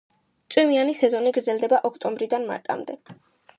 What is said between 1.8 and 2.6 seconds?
ოქტომბრიდან